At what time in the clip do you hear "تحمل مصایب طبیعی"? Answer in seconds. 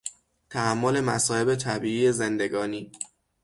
0.49-2.11